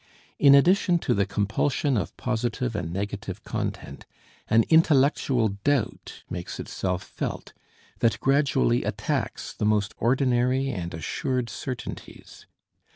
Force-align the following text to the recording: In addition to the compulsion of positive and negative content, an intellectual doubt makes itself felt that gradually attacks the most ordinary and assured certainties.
In 0.39 0.55
addition 0.55 0.97
to 0.97 1.13
the 1.13 1.27
compulsion 1.27 1.95
of 1.95 2.17
positive 2.17 2.75
and 2.75 2.91
negative 2.91 3.43
content, 3.43 4.07
an 4.47 4.63
intellectual 4.67 5.49
doubt 5.63 6.23
makes 6.27 6.59
itself 6.59 7.03
felt 7.03 7.53
that 7.99 8.19
gradually 8.19 8.83
attacks 8.83 9.53
the 9.53 9.63
most 9.65 9.93
ordinary 9.99 10.69
and 10.71 10.95
assured 10.95 11.51
certainties. 11.51 12.47